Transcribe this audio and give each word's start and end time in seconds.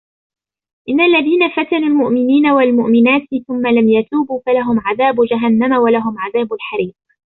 إن 0.89 1.01
الذين 1.01 1.49
فتنوا 1.49 1.87
المؤمنين 1.87 2.47
والمؤمنات 2.47 3.21
ثم 3.47 3.67
لم 3.67 3.89
يتوبوا 3.89 4.41
فلهم 4.45 4.79
عذاب 4.79 5.15
جهنم 5.29 5.73
ولهم 5.73 6.15
عذاب 6.19 6.53
الحريق 6.53 6.95